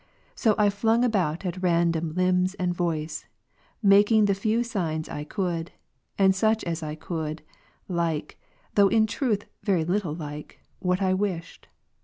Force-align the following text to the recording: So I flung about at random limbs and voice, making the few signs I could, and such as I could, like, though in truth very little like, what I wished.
So 0.33 0.55
I 0.57 0.71
flung 0.71 1.03
about 1.05 1.45
at 1.45 1.61
random 1.61 2.15
limbs 2.15 2.55
and 2.55 2.73
voice, 2.73 3.27
making 3.83 4.25
the 4.25 4.33
few 4.33 4.63
signs 4.63 5.07
I 5.07 5.23
could, 5.23 5.73
and 6.17 6.33
such 6.33 6.63
as 6.63 6.81
I 6.81 6.95
could, 6.95 7.43
like, 7.87 8.39
though 8.73 8.87
in 8.87 9.05
truth 9.05 9.45
very 9.61 9.85
little 9.85 10.15
like, 10.15 10.59
what 10.79 11.03
I 11.03 11.13
wished. 11.13 11.67